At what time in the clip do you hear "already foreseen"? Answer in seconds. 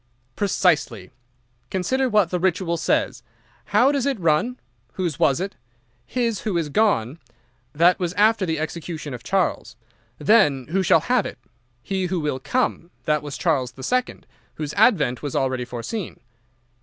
15.35-16.19